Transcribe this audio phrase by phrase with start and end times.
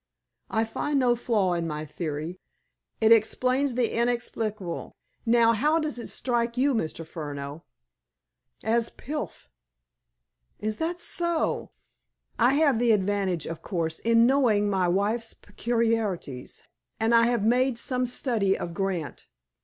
[0.49, 2.39] I find no flaw in my theory.
[2.99, 4.95] It explains the inexplicable.
[5.27, 7.05] Now, how does it strike you, Mr.
[7.05, 7.65] Furneaux?"
[8.63, 9.45] "As piffle."
[10.59, 11.69] "Is that so?
[12.39, 16.63] I have the advantage, of course, in knowing my wife's peculiarities.
[16.99, 19.27] And I have made some study of Grant.